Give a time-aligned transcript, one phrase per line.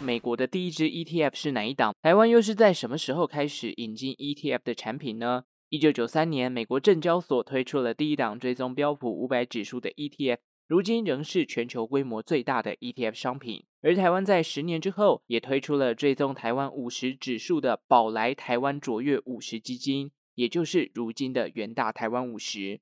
[0.00, 1.92] 美国的第一支 ETF 是哪一档？
[2.00, 5.44] 台湾又是在什么时候开始引进 ETF 的产品呢？
[5.70, 10.38] 一九九三年，美国证交所推出了第一档追踪标普五百指数的 ETF，
[10.68, 13.64] 如今仍是全球规模最大的 ETF 商品。
[13.82, 22.80] 而台湾在十年之后，也推出了追踪台湾五十指数的宝来台湾卓越五十基金，也就是如今的元大台湾五十。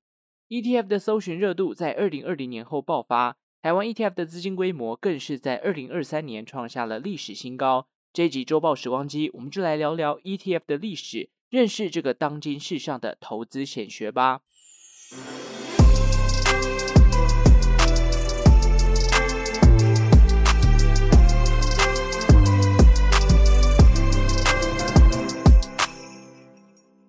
[0.49, 7.89] ETF 的搜寻热度在二零二零年后爆发，台湾 ETF 的资金规模更是在二零二三年创下了历史新高。
[8.13, 11.31] 这集周报时光机，我们就来聊聊 ETF 的历史。
[11.51, 14.43] 认识这个当今世上的投资显学吧。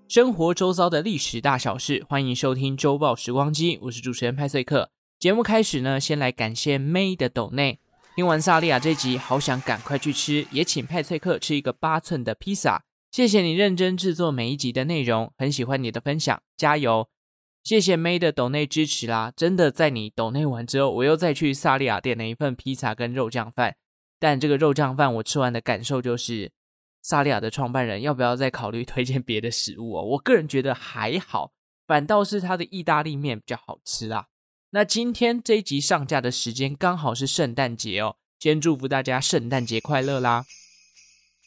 [0.08, 4.90] 生活周遭的历史大小事，欢迎收听周报时光机，我是主持人派翠克。
[5.20, 7.80] 节目开始呢，先来感谢 May 的抖内。
[8.16, 12.84] 听完萨莉亚这集，好想赶快去吃，也请派翠克吃一个八寸的披萨。
[13.10, 17.10] 谢谢你认真制作每一集的内容，很喜欢你的分享，加油！
[17.64, 23.76] 谢谢 May 的抖内支持啦，真的在你抖内完之后，我又再去萨莉亚点了一份披萨跟肉酱饭，
[24.20, 26.52] 但这个肉酱饭我吃完的感受就是，
[27.02, 30.04] 萨莉亚的创办人要不要再考虑推荐别的食物哦？
[30.04, 31.54] 我个人觉得还好，
[31.88, 34.28] 反倒是他的意大利面比较好吃啦。
[34.72, 40.46] 那今天这一集上架的时间刚好是圣诞节哦，先祝福大家圣诞节快乐啦！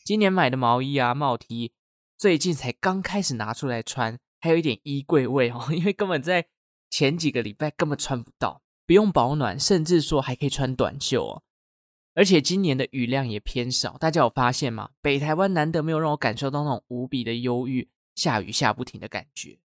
[0.06, 1.72] 今年买的毛衣啊、帽 T，
[2.16, 6.46] 最近才刚开始拿出来穿，还有一点衣柜味哦，因为根本在
[6.88, 11.42] 前几个礼拜根本穿不到，不用保暖，甚至说还可以穿短袖哦。
[12.14, 14.92] 而且今年的雨量也偏少，大家有发现吗？
[15.02, 19.58] 北台湾难得没有让我感受到那种无比的忧郁，下雨下不停的感觉。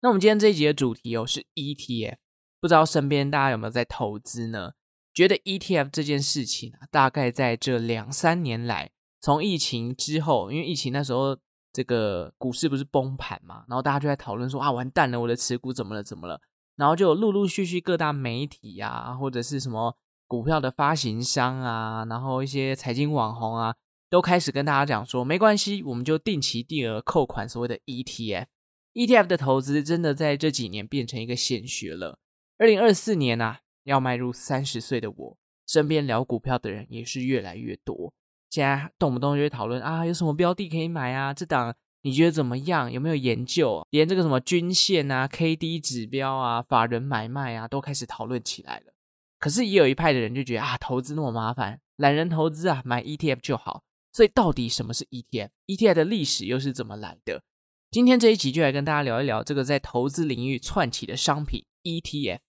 [0.00, 2.16] 那我们今天这一集的主题哦是 ETF，
[2.60, 4.72] 不知道身边大家有没有在投资呢？
[5.12, 8.90] 觉得 ETF 这件事情啊，大概在这两三年来。
[9.20, 11.36] 从疫情之后，因为疫情那时候
[11.72, 16.40] 这个股市不是崩盘嘛，然后大家就在讨论说啊，完蛋了，我的持股怎么了，怎么了？
[16.76, 23.74] 然后就陆陆续续各大媒体啊，或者是什么股票的发行商啊，然后一些财经网红啊，
[24.08, 28.46] 都开始跟大家讲说，没关系，我们就定期定额扣款，所谓的 ETF。
[28.94, 32.18] ETF 的投资真的在这几年变成一个显学了。
[32.60, 38.12] 二零二四年啊，要迈入三十岁的我，身边聊股票的人也是越来越多。
[38.50, 41.32] 现在动不动就会讨论啊，有什么标的可以买啊？
[41.32, 42.92] 这档你觉得怎么样？
[42.92, 43.82] 有没有研究？
[43.88, 48.92] 连这个什么均线啊、KD 指标啊、法人买卖啊，都开始讨论起来了。
[49.38, 53.84] 可是也有一派的人就觉得啊，投资那么麻烦，懒人投资啊，买 ETF 就好。
[54.12, 57.42] 所以到底什么是 ETF？ETF 的历史又是怎么来的？
[57.90, 62.40] 今天这一集就来跟大家聊一聊这个在投资领域窜起的商品 ETF。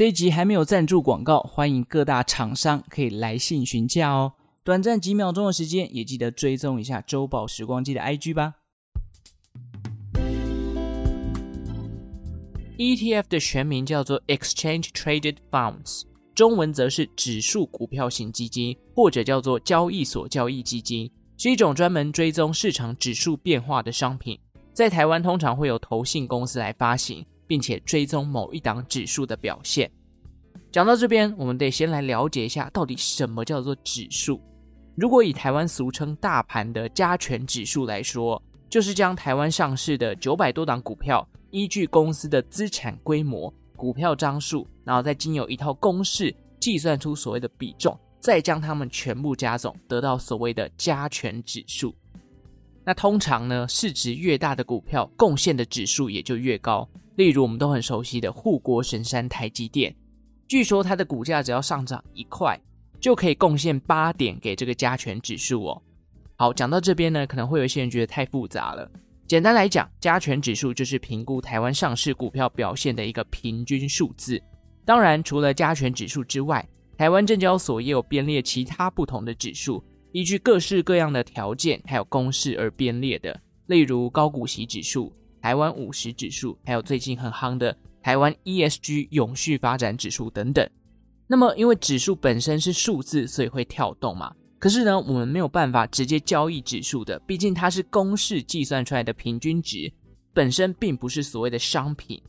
[0.00, 4.32] 这一集还没有赞助广告，欢迎各大厂商可以来信询价哦。
[4.64, 8.54] 短暂几秒钟的时间，也记得追踪一下周报时光机的 IG 吧。
[12.78, 24.40] ETF 的全名叫做 Exchange Traded Funds，中文则是指数股票型基金，或者叫做交易所交易基金，是一种专门追踪市场指数变化的商品。
[24.72, 27.22] 在台湾通常会有投信公司来发行。
[27.50, 29.90] 并且追踪某一档指数的表现。
[30.70, 34.40] 讲到这边，我们得先来了解一下，到底什么叫做指数。
[34.94, 51.92] 如果以台湾俗称大盘的加权指数来说，就是将台湾上市的九百多档股票，依据公司的资产规模、股票张数，然后再经由一套公式计算出所谓的比重，再将它们全部加总，得到所谓的加权指数。
[52.84, 56.88] 那通常呢，市值越大的股票，贡献的指数也就越高。
[57.20, 59.94] 例如我们都很熟悉的护国神山台积电，
[60.48, 62.58] 据说它的股价只要上涨一块，
[62.98, 65.82] 就可以贡献八点给这个加权指数哦。
[66.36, 68.90] 好，讲到这边呢，可能会有些人觉得太复杂了。
[69.26, 74.42] 简单来讲，加权指数就是评估台湾上市股票表现的一个平均数字。
[74.86, 76.66] 当然，除了加权指数之外，
[76.96, 85.12] 台湾证交所也有编列其他不同的指数，依据各式各样的条件还有公式而编列的，例如高股息指数。
[85.40, 90.68] 台湾五十指数，还有最近很夯的台湾 ESG 永续发展指数等等。
[91.26, 94.34] 那么，因为指数本身是数字，所以会跳动嘛。
[94.58, 99.90] 可是呢，我们没有办法直接交易指数的，毕竟它是公式计算出来的平均值，
[100.34, 102.20] 本身并不是所谓的商品。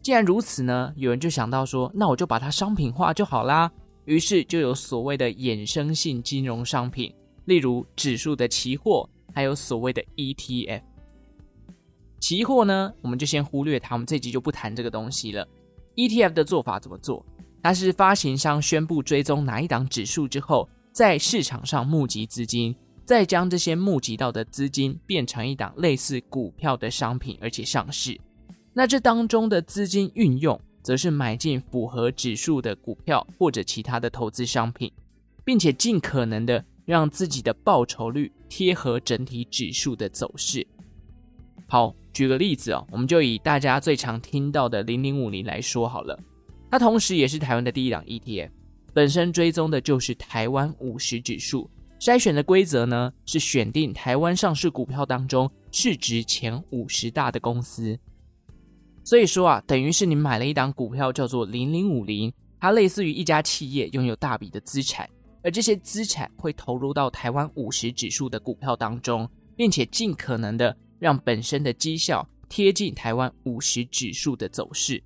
[0.00, 3.72] 既然如此呢，有人就想到说，那我就把它商品化就好啦。
[4.04, 7.12] 于是就有所谓的衍生性金融商品，
[7.46, 10.82] 例如指数的期货，还有所谓的 ETF。
[12.24, 15.46] 期货呢，我们就先忽略它，我们这集就不谈这个东西了。
[15.94, 17.22] ETF 的做法怎么做？
[17.62, 22.74] 它是发行商宣布追踪哪一档指数之后，在市场上募集资金，
[23.04, 28.18] 再将这些募集到的资金变成一档类似股票的商品，而且上市。
[28.72, 34.90] 那这当中的资金运用，则是买进符合指数的股票或者其他的投资商品，
[35.44, 40.66] 并且尽可能的让自己的报酬率贴合整体指数的走势。
[41.74, 46.16] 好，举个例子哦，我们就以大家最常听到的零零五零来说好了，
[46.70, 48.48] 它同时也是台湾的第一档 ETF，
[48.92, 51.68] 本身追踪的就是台湾五十指数。
[51.98, 57.98] 筛选的规则呢，是选定台湾上市股票当中市值前五十大的公司。
[59.02, 65.10] 所以说啊，等于是你买了一档股票叫做零零五零，它类似于一家企业拥有大笔的资产，
[65.42, 75.02] 而这些资产会投入到台湾五十指数的股票当中，并且尽可能的让本身的绩效贴近台湾五十指数的走势。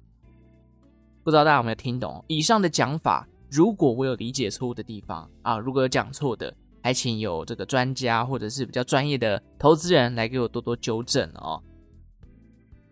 [1.25, 3.27] 不知道大家有没有听懂以上的讲法？
[3.51, 6.55] 如果我有理解错误的地方啊，如果有讲错的。
[6.81, 11.61] 还请有这个专家或者是比较专业的投资人来给我多多纠正哦。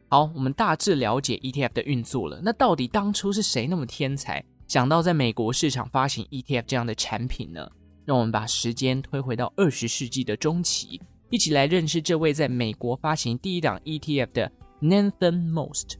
[0.08, 2.40] 好，我们大致了解 ETF 的运作了。
[2.42, 7.70] 那到底当初是谁那么天才，想到在美国市场发行 ETF 这样的产品呢？
[8.04, 15.96] 让我们把时间推回到二十世纪的中期，一起来认识这位在美国发行第一档 ETF 的 Nathan Most。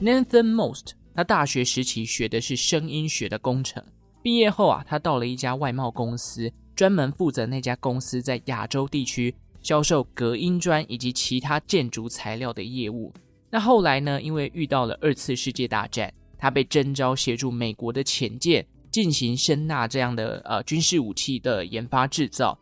[0.00, 0.92] Nathan Most。
[1.12, 3.84] 他大学时期学的是声音学的工程，
[4.22, 13.12] 毕业后啊，他到了一家外贸公司，专门负责那家公司在亚洲地区销售隔音砖以及其他建筑材料的业务。
[13.50, 22.58] 那后来呢，因为遇到了二次世界大战，他被征召协助美国的潜舰进行声纳这样的呃军事武器的研发制造。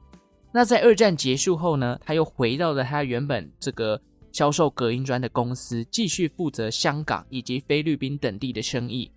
[0.52, 4.00] 那在二战结束后呢，他又回到了他原本这个。
[4.30, 9.10] 销售隔音砖的公司继续负责香港以及菲律宾等地的生意。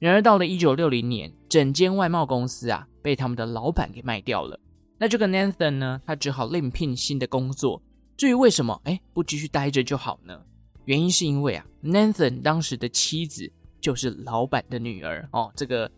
[0.00, 4.58] 然而，到了一九六零年，整间外贸公司啊被他们的老板给卖掉了。
[4.98, 7.80] 那这个 Nathan 呢，他只好另聘新的工作。
[8.16, 10.38] 至于为什么，哎，不继续待着就好呢？
[10.84, 13.50] 原因是因为啊，Nathan 当时的妻子
[13.80, 15.90] 就是老板的女儿哦，这个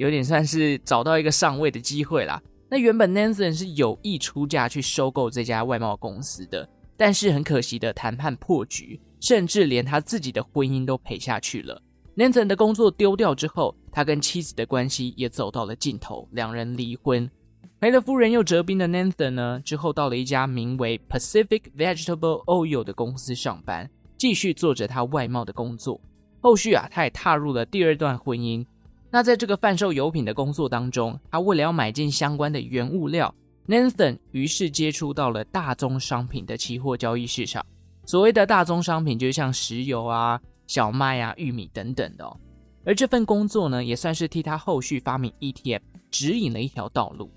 [0.00, 2.40] 有点算是找到一个上位的机会啦。
[2.70, 6.66] 那原本 Nathan 是有意出价去收购这家外贸公司的。
[6.96, 11.82] 但是很可惜的谈判破局，甚至连他自己的婚姻都赔下去了。
[12.16, 17.30] Nathan 的工作丢掉之后，他跟妻子的关系也走到了尽头，两人离婚。
[17.78, 26.00] 赔了夫人又折兵的 Nathan 呢，之后到了一家名为 Pacific Vegetable Oil 的公司上班，继续做着他外贸的工作。
[26.40, 28.64] 后续啊，他也踏入了第二段婚姻。
[29.10, 33.34] 那在这个贩售油品的工作当中，他为了要买进相关的原物料。
[33.66, 37.64] Nathan 于是接触到了大宗商品的期货交易市场。
[38.04, 42.36] 所谓的大宗商品，就像石油啊、小麦啊、玉米等等的哦。
[42.84, 45.80] 而这份工作呢，也算是替他后续发明 ETF
[46.10, 47.30] 指引了一条道路。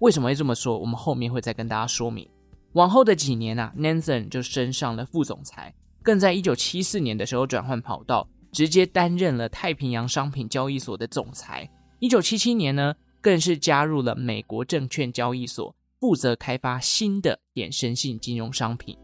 [0.00, 0.78] 为什么会这么说？
[0.78, 2.28] 我们后面会再跟大家说明。
[2.72, 5.72] 往后的几年啊，Nathan 就升上了副总裁，
[6.02, 11.68] 更在1974年的时候转换跑道，直接担任了太平洋商品交易所的总裁。
[12.00, 18.96] 1977年呢，更是加入了美国证券交易所，负责开发新的衍生性金融商品。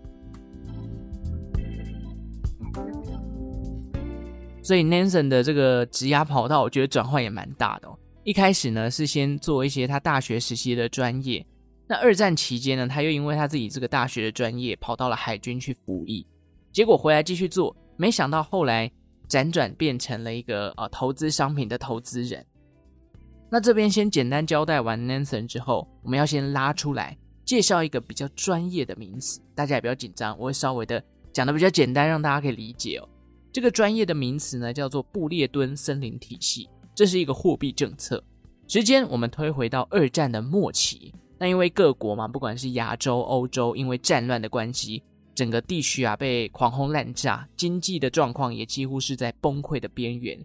[4.63, 7.99] 所以 Nansen 的这个职涯跑道，我觉得转换也蛮大的哦。
[8.23, 11.45] 一开始呢，是先做一些他大学时期的专业。
[11.87, 16.27] 那二战期间呢，他又因为他自己这个大学的专业，跑到了海军去服役。
[16.73, 18.91] 结果回来继续做，没想到后来
[19.29, 22.45] 辗转变成了一个呃投资商品的投资人。
[23.51, 31.03] 那这边先简单交代完 Nansen 之后，我们要先拉出来介绍一个比较专业的名词，大家也不要紧张，我会稍微的
[31.33, 33.09] 讲的比较简单，让大家可以理解哦。
[33.53, 38.23] 这个专业的名词呢，叫做布列敦森林体系，这是一个货币政策。
[38.67, 45.03] 时间我们推回到二战的末期，那因为各国嘛，不管是亚洲、欧洲，因为战乱的关系，
[45.35, 50.39] 整个地区啊被狂轰滥炸，经济的状况也几乎是在崩溃的边缘。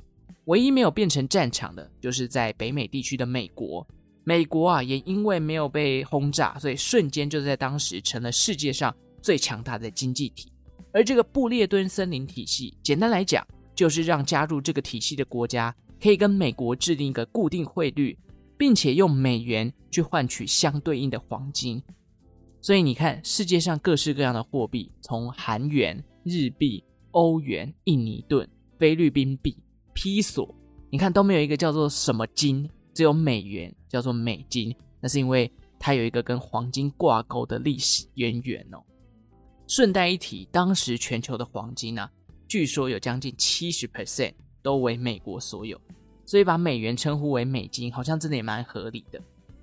[0.46, 3.86] 唯一没有变成战场的，就是在北美地区的美国。
[4.24, 10.52] 美国啊，也因为没有被轰炸，所以瞬间就在当时成了世界上最强大的经济体。
[10.92, 18.18] 而这个布列敦森林体系，简单来讲，就是让加入这个体系的国家可以跟美国制定一个固定汇率，
[18.58, 21.82] 并且用美元去换取相对应的黄金。
[22.62, 28.48] 所以你看，世界上各式各样的货币，从韩元、日币、欧元、印尼盾、
[28.78, 29.58] 菲律宾币。
[29.94, 30.56] 披索，
[30.90, 38.82] 你看都没有一个叫做什么金，只有美元叫做美金，那是因为它有一个跟黄金挂钩的历史渊源哦。
[39.68, 42.12] 顺带一提，当时全球的黄金呢、啊，
[42.48, 45.80] 据说有将近七十 percent 都为美国所有，
[46.26, 49.22] 所以把美元称呼为美金，好像真的也蛮合理的。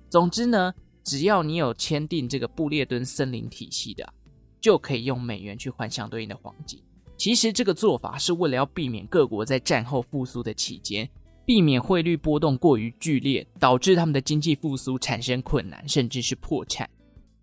[0.09, 0.71] 总之呢，
[1.07, 4.13] 只要你有签订这个布列敦森林体系的，
[4.59, 6.83] 就可以用美元去换相对应的黄金。
[7.15, 11.09] 其实这个做法是为了要避免各国在战后复苏的期间，
[11.45, 16.89] 避免汇率波动过于剧烈，导致他们的经济复苏产生困难，甚至是破产。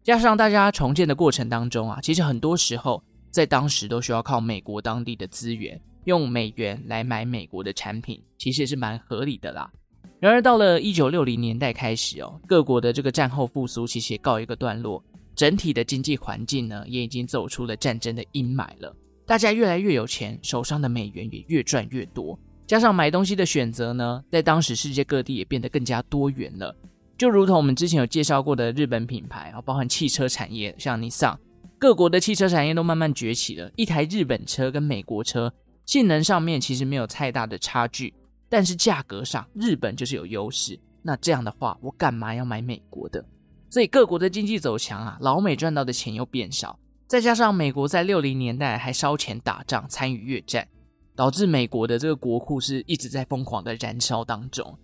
[0.02, 9.72] 加上大家重建的过程当中啊，其实很多时候在当时都需要靠美国当地的资源，用美元来买美国的产品，其实也是蛮合理的啦。
[10.20, 15.02] 然而到了一九六零年代开始哦，各国的这个战后复苏其实也告一个段落，
[15.34, 18.94] 整体的经济环境呢也已经走出了战争的阴霾了。
[19.26, 26.74] 大家越来越有钱，手上的美元也越赚越多，加上买东西的选择呢，在当时世界各地也变得更加多元了。
[27.16, 31.38] 就如同我们之前有介绍过的日本品牌啊，包含汽车产业，像尼桑，
[31.78, 33.70] 各国的汽车产业都慢慢崛起了。
[33.76, 35.52] 一台日本车跟美国车
[35.86, 38.12] 性能上面其实没有太大的差距，
[38.54, 40.78] 但是价格上日本就是有优势。
[41.02, 43.24] 那这样的话，我干嘛要买美国的？
[43.68, 46.78] 所以各国的经济走强啊，老美赚到的钱又变少。
[47.08, 50.68] 再加上美国在六零年代还烧钱打仗，参与越战，
[51.16, 54.78] 导致美国的这个国库是一直在疯狂的燃烧当中。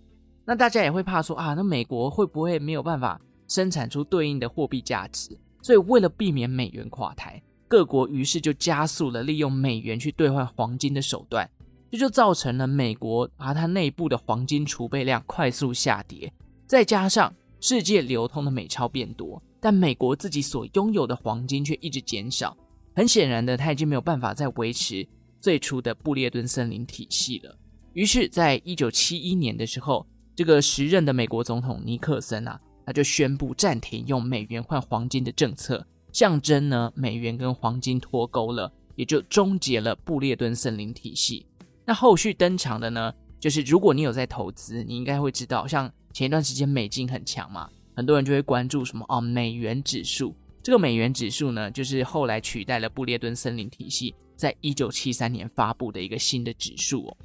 [0.44, 5.38] 那大家也会怕说啊，那美国会不会没有办法生产出对应的货币价值？
[5.62, 11.48] 所以为了避免美元垮台，各国于是就加速了利用美元去兑换黄金的手段，
[11.90, 16.32] 这就造成了美国啊它内部的黄金储备量快速下跌，
[16.66, 19.42] 再加上世界流通的美钞变多。
[19.62, 22.56] 但美国自己所拥有的黄金却一直减少，
[22.94, 25.06] 很显然的，他已经没有办法再维持
[25.38, 27.54] 最初的布列顿森林体系了。
[27.92, 41.44] 于是，在一九七一年的时候，这个时任的美国总统尼克森啊，他就宣布暂停用美元换黄金的政策，象征呢美元跟黄金脱钩了，也就终结了布列顿森林体系。
[41.84, 47.68] 那后续登场的呢，就是如果你有在投资，你应该会知道，像前一段时间美金很强嘛。
[47.96, 50.34] 很多人就会关注什么哦，美元指数。
[50.62, 57.16] 这个美元指数呢，就是后来取代了布列顿森林体系，在一九七三年发布的一个新的指数哦。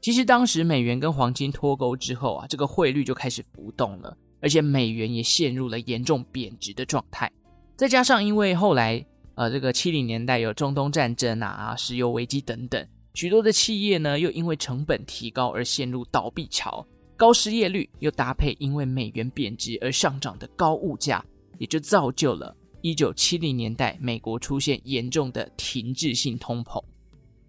[0.00, 7.30] 其实当时美元跟黄金脱钩之后啊，这个汇率就开始浮动了，而且美元也陷入了严重贬值的状态。
[7.76, 12.84] 再加上因为后来呃这个七零年代有中东战争啊、石油危机等等，
[13.14, 16.84] 许多的企业呢又因为成本提高而陷入倒闭潮。
[17.16, 21.24] 高失业率又搭配因为美元贬值而上涨的高物价，
[21.58, 26.82] 也就造就了1970年代美国出现严重的停滞性通膨。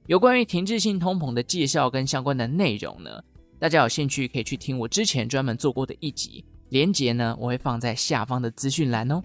[0.05, 3.19] 有关于停滞性通膨的介绍跟相关的内容呢，
[3.57, 9.19] 大家有兴趣可以去听我之前专门做过的一集，连结呢我会放在下方的资讯栏哦。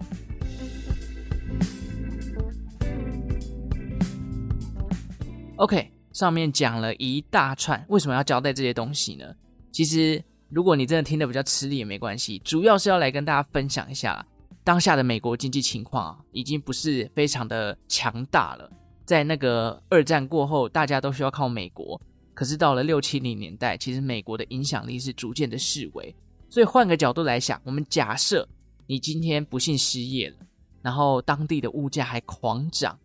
[5.57, 9.35] OK，上面讲了一大串，为什么要交代这些东西呢？
[9.71, 10.23] 其实。
[10.53, 14.27] 如果你真的听得比较吃力也没关系，主要是要来跟大家分享一下
[14.65, 18.69] 当下的美国经济情况啊，已经不是非常的强大了。
[19.05, 21.97] 在那个二战过后，大家都需要靠美国，
[22.33, 26.13] 可是到了六七零年代，其实美国的影响力是逐渐的式微。
[26.49, 28.45] 所以换个角度来想，我们假设
[28.85, 30.35] 你今天不幸失业了，
[30.81, 32.99] 然后当地的物价还狂涨，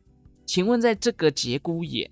[0.44, 2.10] 请问在这个节骨眼，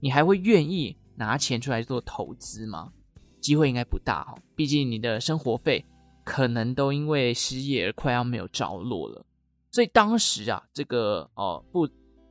[0.00, 2.92] 你还会愿意拿钱出来做投资吗？
[3.40, 5.84] 机会应该不大哈，毕竟你的生活费
[6.24, 9.24] 可能都因为失业而快要没有着落了。
[9.70, 11.86] 所以当时啊，这个哦不，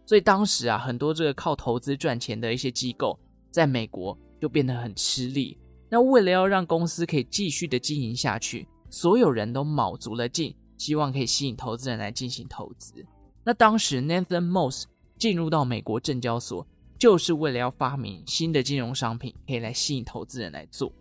[0.05, 3.17] 所以当时啊，很多这个靠投资赚钱的一些机构
[3.51, 5.57] 在美国就变得很吃力。
[5.89, 13.05] 那为了要让公司可以继续的经营下去，所有人都卯足了劲，希望可以吸引投资人来进行投资。
[13.43, 14.83] 那当时 Nathan Moss
[15.17, 16.67] 进入到美国证交所，
[16.97, 20.91] 就是为了要发明新的金融商品，可以来吸引投资人来做。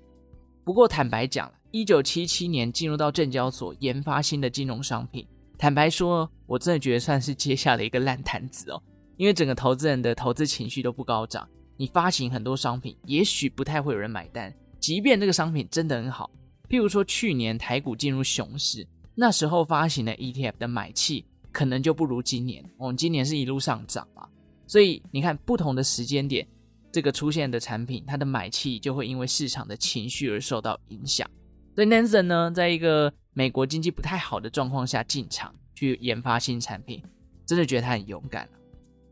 [0.65, 5.27] 不过坦白讲，一九七七年进入到证交所研发新的金融商品，
[5.59, 8.83] 坦白说，我真的觉得算是接下了一个烂摊子哦。
[9.17, 14.53] 因为整个投资人的投资情绪都不高涨，你发行很多商品，也许不太会有人买单。
[14.81, 16.31] 即便这个商品真的很好，
[16.69, 22.65] 譬如说去年台股进入熊市，那时候发行的 ETF 的买气可能就不如今年。
[22.77, 24.27] 我们今年是一路上涨嘛，
[24.75, 26.45] 所以你看不同的时间点。
[26.91, 31.31] 这个出现的产品，它的买气就会因为市场的情绪而受到影响。
[31.77, 37.01] 所以 Nansen 呢，在一个美国经济不太好的状况下进场去研发新产品，
[37.47, 38.49] 真的觉得他很勇敢。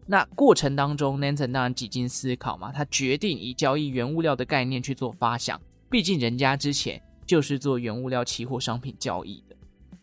[0.05, 5.61] 那过程当中，Nansen 当然几经思考嘛，他决定以交易原物料的概念去做发想。
[5.89, 9.55] 毕竟人家之前就是做原物料期货商品交易的。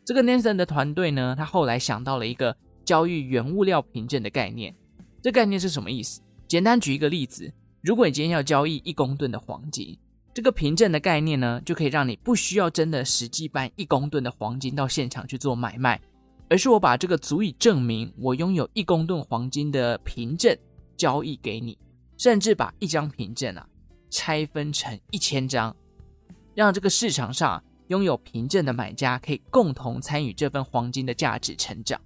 [0.06, 4.74] 这个 Nansen 的团队呢，他后来想到了一个交易原物料凭证的概念。
[5.22, 6.22] 这概念是什么意思？
[6.48, 7.52] 简单举一个例子。
[7.82, 9.98] 如果你今天要交易一公吨的黄金，
[10.34, 16.00] 这个凭证的概念呢，就可以让你不需要真的实际搬一公吨的黄金到现场去做买卖，
[16.50, 20.58] 而是我把这个足以证明我拥有一公吨黄金的凭证
[20.98, 21.78] 交易给你，
[22.18, 23.66] 甚至把一张凭证啊
[24.10, 25.76] 拆分成一千张，
[26.54, 32.00] 让这个市场上拥有凭证的买家可以共同参与这份黄金的价值成长。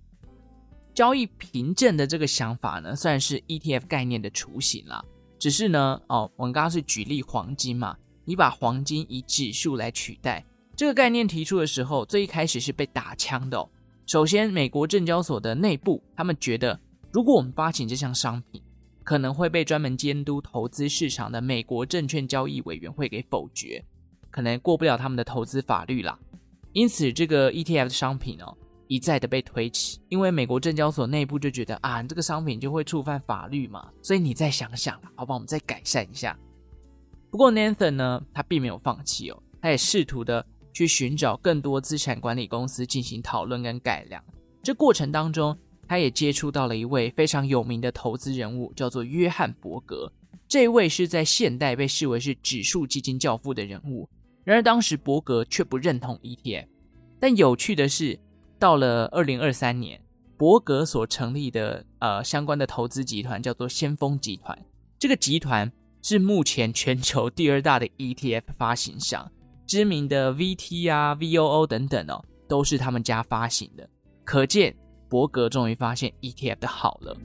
[0.94, 5.04] 交易凭证的这个想法呢，算是 ETF 概念的雏形了。
[5.40, 10.46] 只是呢，哦，我们刚刚是举例黄金嘛，你把黄金以指数来取代，
[10.76, 13.70] 这个概念提出的时候，最一开始是被打枪的。
[14.06, 16.80] 首先，美国证交所的内部，他们觉得，
[17.12, 18.62] 如果我们发行这项商品，
[19.04, 23.84] 可能会被专门监督投资市场的美国证券交易委员会给否决，
[24.30, 26.18] 可能过不了他们的投资法律啦。
[26.72, 28.58] 因此，这个 ETF 的商品哦。
[28.94, 36.38] 一再的被推迟，因为美国证交所内部就觉得啊，你这个商品就会触犯法律嘛，所以你再想想，好吧，我们再改善一下。
[37.32, 44.24] 不过 Nathan 呢，他并没有放弃哦，他也试图的去寻找更多资产管理公司进行讨论跟改良。
[44.62, 45.58] 这过程当中，
[45.88, 50.14] 他也接触到了一位非常有名的投资人物，叫做约翰伯格。
[50.48, 54.08] 这位是在现代被视为是指数基金教父的人物。
[54.44, 56.68] 然而当时伯格却不认同 ETF。
[57.20, 58.20] 但有趣的是。
[58.64, 60.00] 到了二零二三年，
[60.38, 64.58] 伯格所成立的呃相关的投资集团叫做先锋集团。
[64.98, 65.70] 这个集团
[66.02, 69.30] 是目前全球第二大的 ETF 发行商，
[69.68, 73.86] 知名的 VT 啊、VOO 等等哦，都是他们家发行的。
[74.24, 74.74] 可见
[75.10, 77.18] 伯格终于发现 ETF 的好了。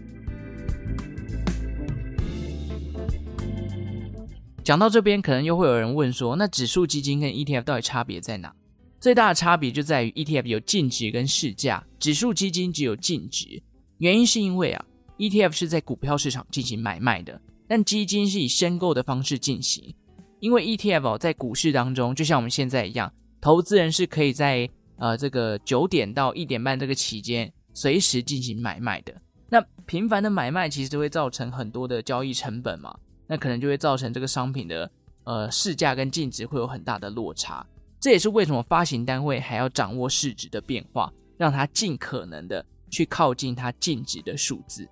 [4.64, 8.52] 讲到这边，可能又会有人问说，那指数基金跟 ETF 到底差别在哪？
[9.00, 13.62] 最大的差别就在于 ETF 有净值跟市价，指数基金只有净值。
[13.98, 14.84] 原因是因为啊
[15.18, 19.94] ，ETF 是在股票市场进行买卖的，但基金是以申购的方式进行。
[20.40, 29.14] 因为 ETF 在股市当中，就像我们现在一样，投资人是可以在呃这个九点到一点半这个期间随时进行买卖的。
[29.48, 34.90] 那频繁的买卖其实就会造成很多的交易成本嘛，那可能就会造成这个商品的
[35.24, 37.66] 呃市价跟净值会有很大的落差。
[38.00, 44.88] 这也是为什么发行单位还要掌握市值的变化，让它尽可能的去靠近它净值的数字。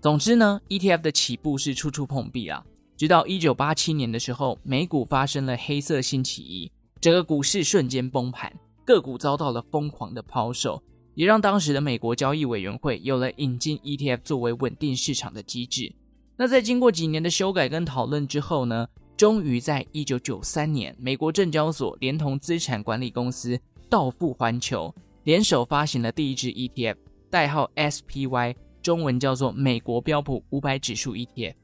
[0.00, 2.64] 总之呢，ETF 的起步是处处碰壁啊。
[2.96, 6.70] 直到一九八七年的时候，美股发生了黑色星期一，
[7.00, 8.52] 整个股市瞬间崩盘，
[8.84, 10.82] 个股遭到了疯狂的抛售，
[11.14, 15.94] 也让当时的美国交易委员会有了引进 ETF 作为稳定市场的机制。
[16.36, 26.96] 那在经过几年的修改跟讨论之后呢，终于在一九九三年，美国证交所连同资产管理公司道富环球联手发行了第一支 ETF，
[27.30, 31.54] 代号 SPY，中文叫做美国标普五百指数 ETF。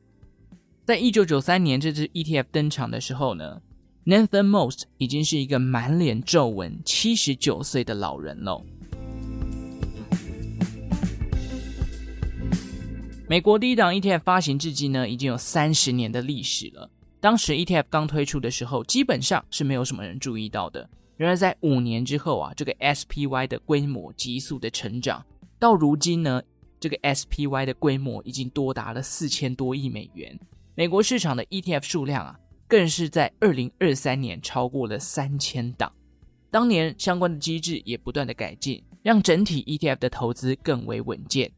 [0.86, 3.60] 在一九九三年这支 ETF 登场的时候呢
[4.06, 8.64] ，Nathan Most 已经是一个满脸皱纹、七十九岁的老人了。
[13.28, 16.90] 美国第一档 ETF 发行至今呢，已经有三十年的历史了。
[17.22, 20.90] 当时 ETF 刚推出的时候，基本上是没有什么人注意到的。
[21.16, 25.24] 然而在五年之后啊，这个 SPY 的规模急速的成长，
[25.56, 26.42] 到如今呢，
[26.80, 30.36] 这个 SPY 的规模已经多达了四千多亿美元。
[30.74, 35.92] 美国市场的 ETF 数量啊，更是在二零二三年超过了三千档。
[36.50, 41.52] 当年相关的机制也不断的改进，让整体 ETF 的投资更为稳健。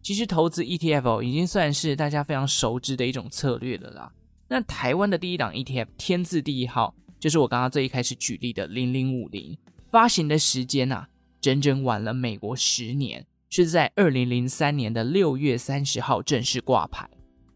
[0.00, 4.10] 其实投资 ETF 已经算是大家非常熟知的一种策略了啦。
[4.50, 9.56] 那台湾的第一档 ETF 天字第一号，就是我刚刚最一开始举例的零零五零，
[9.90, 11.06] 发行的时间啊，
[11.38, 17.06] 整整晚了美国十年，是在二零零三年的六月三十号正式挂牌。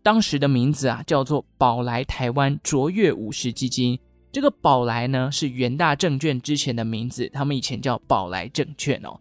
[0.03, 3.99] 当时的名字啊叫做宝来台湾卓越五十基金。
[4.31, 9.19] 这个宝来呢是元大证券之前的名字，他们以前叫宝来证券哦。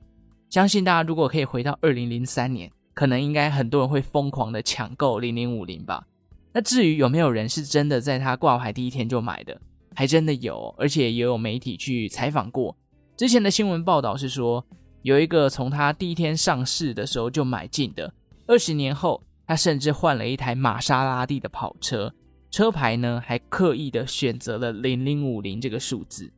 [0.49, 6.05] 相信大家如果可以回到二零零三年，可能应该很多人会疯狂的抢购零零五零吧。
[6.53, 9.59] 那至于有没有人是真的在他挂牌第一天就买的，
[9.95, 12.75] 还真的有，而且也有媒体去采访过。
[13.15, 14.65] 之前的新闻报道是说，
[15.03, 18.13] 有一个从他第一天上市的时候就买进的，
[18.47, 22.13] 二十年后他甚至换了一台玛莎拉蒂的跑车，
[22.49, 26.31] 车牌呢还刻意的选择了零零五零这个数字。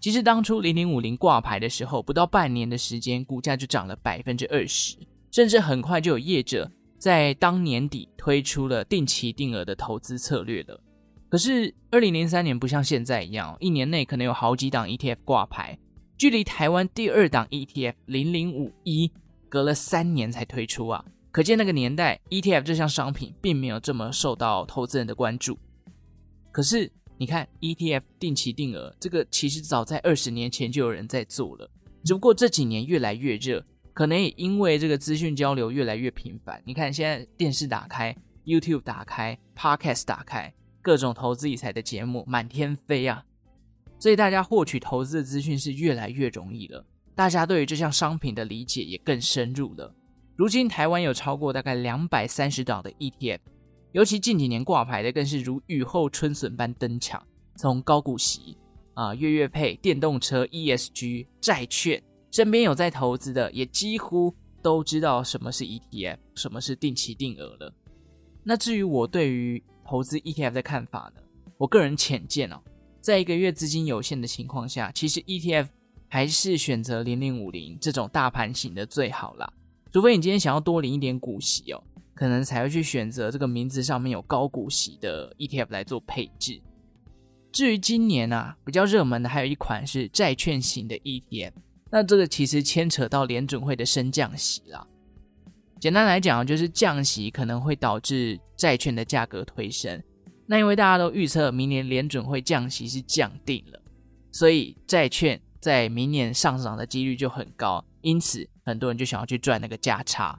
[0.00, 4.96] 其实当初零零五零挂牌的时候，不到半年的时间，股价就涨了百分之二十，
[5.32, 6.70] 甚至很快就有业者。
[7.06, 10.82] 在当年底推出了定期定额的投资策略了，
[11.28, 15.78] 可是二零零三年不像现在一样，一年内可能有好几档 ETF 挂牌，
[16.18, 19.08] 距离台湾第二档 ETF 零零五一
[19.48, 25.56] 隔了三年才推出啊，可见那个年代 ETF 这项商品并没有这么受到投资人的关注。
[26.50, 31.70] 可是你看 ETF 定期定额这个，其实早在二十年前就有人在做了，
[32.04, 33.64] 只不过这几年越来越热，
[33.96, 36.62] 可能也因为这个资讯交流越来越频繁。
[36.66, 43.24] 你看现在电视打开，YouTube 打开，Podcast 打开，各种投资理财的节目满天飞啊，
[43.98, 46.84] 所以大家获取投资的资讯是越来越容易了。
[47.14, 49.90] 大家对于这项商品的理解也更深入了。
[50.36, 53.40] 如今台湾有超过大概两百三十档的 ETF，
[53.92, 57.26] 尤其近几年挂牌的更是如雨后春笋般登场。
[57.56, 58.58] 从高股息
[58.92, 62.02] 啊、月月配、电动车、ESG、债券，
[62.36, 67.72] 身边有在投资的，也几乎都知道什么是 ETF，什么是定期定额了。
[68.44, 71.22] 那至于我对于投资 ETF 的看法呢？
[71.56, 72.60] 我个人浅见哦，
[73.00, 75.68] 在一个月资金有限的情况下，其实 ETF。
[76.08, 79.52] 还是选择零零五零这种大盘型的最好啦，
[79.92, 81.82] 除非你今天想要多领一点股息哦，
[82.14, 86.62] 可能才会去选择这个名字上面有高股息的 ETF 来做配置。
[87.50, 91.52] 至于今年啊，比较热门的还有一款是债券型的 ETF，
[91.90, 94.86] 那这个其实牵扯到联准会的升降息啦。
[95.80, 100.02] 简单来讲，就是降息可能会导致债券的价格推升。
[100.46, 103.80] 那因为大家都预测明年联准会降息是降定了，
[104.30, 105.40] 所以债券。
[105.58, 110.38] 在明年上涨的几率就很高，因此很多人就想要去赚那个价差。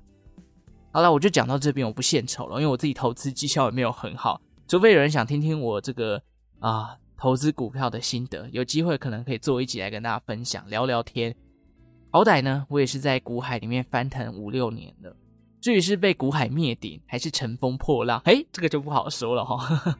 [0.93, 4.39] 好了，我就讲到这边，我不献丑了，因为我自己投资绩效也没有很好。
[4.69, 6.21] 除非有人想听听我这个
[6.59, 11.35] 啊投资股票的心得，有机会可能可以做一集来跟大家分享聊聊天。
[12.11, 15.17] 好歹呢，我也是在股海里面翻腾五六年了，
[15.59, 19.97] 至于是被股海灭顶还是乘风破浪，嘿，这个就不好说了哈。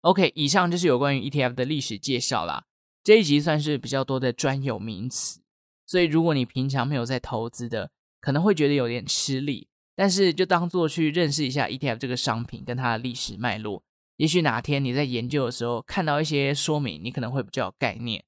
[0.00, 2.64] OK，以上就是有关于 ETF 的历史介绍啦。
[3.04, 5.40] 这一集算是比较多的专有名词，
[5.86, 9.68] 所以如果你平常没有在投资的，可能会觉得有点吃力。
[9.94, 13.82] 但是就当做去认识一下 ETF 这个商品跟它的历史脉络，
[14.16, 18.24] 也许哪天你在研究的时候看到一些说明，你可能会比较有概念。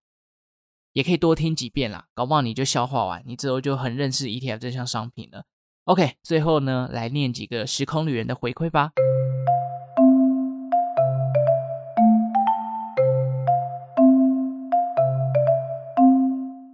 [0.92, 5.44] 也可以多听几遍啦，搞不好你就消化完，你之后就很认识 ETF 这项商品了。
[5.84, 8.92] OK，最后呢，来念几个时空旅人的回馈吧。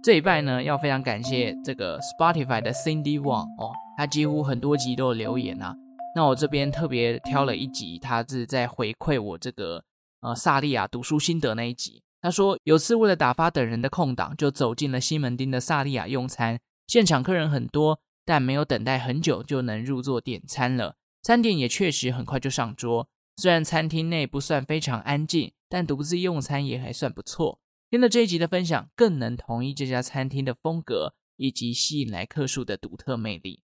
[0.03, 5.75] 这一拜呢，要非常感谢这个 Spotify 的 Cindy Wang 哦，他几乎很多集都有留言啊。
[6.15, 9.83] 那我这边特别挑了一集，他是在回馈我这个
[10.21, 12.01] 呃萨利亚读书心得那一集。
[12.19, 20.95] 他说有次为了打发等人的空档，就走进了西门町的萨利亚用餐，现场客人很多，但没有等待很久就能入座点餐了。
[21.21, 27.59] 餐点也确实很快就上桌，虽然餐厅内不算非常安静，但独自用餐也还算不错。
[27.91, 33.63] 听了这一集的分享，更能同意这家餐厅的风格以及吸引来客数的独特魅力。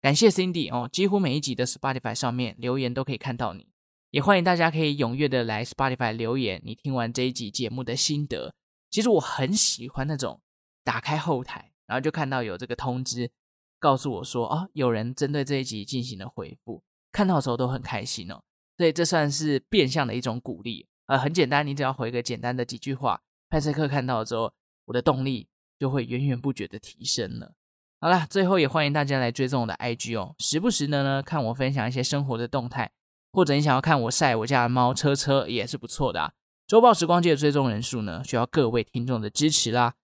[0.00, 3.68] 感谢 Cindy 哦，几乎每一集的 Spotify 上面留言都可以看到你，
[4.10, 8.54] 也欢迎大家可以踊跃的来 Spotify 留言，你听完这一集节目的心得。
[8.88, 10.40] 其实我很喜欢那种
[10.82, 13.30] 打开后台，然后就看到有这个通知
[13.78, 18.42] 告诉我说，哦，有人针对这一集进行了回复，看到的时候都很开心哦。
[18.78, 23.20] 所以这算是变相的一种鼓励，呃，很简单，你只要回个简单的几句话。
[23.48, 24.52] 派翠克看到之后，
[24.86, 27.52] 我的动力就会源源不绝的提升了。
[28.00, 32.90] 好啦，最后也欢迎大家来追踪我的 IG 哦，时不时的呢看我分享一些生活的动态，
[33.32, 36.32] 或者你想要看我晒我家的猫车车也是不错的啊。
[36.66, 39.94] 周报时光机的追踪人数呢，需要各位听众的支持啦。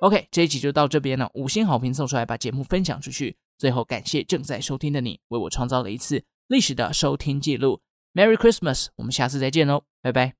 [0.00, 3.36] OK，这一集就到这边了，五星好评送出来，把节目分享出去。
[3.58, 7.80] 最后感谢正在收听的你，为我创造了一次历史的收听记录。
[8.12, 10.34] Merry Christmas，我们下次再见喽，拜拜。